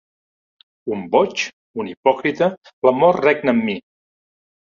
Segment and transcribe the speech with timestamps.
[0.95, 1.43] Un boig,
[1.83, 2.49] un hipòcrita,
[2.87, 3.77] l'amor regna en mi.